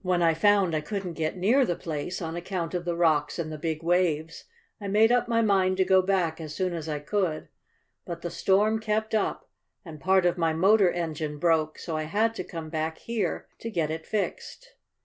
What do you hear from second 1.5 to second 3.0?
the place, on account of the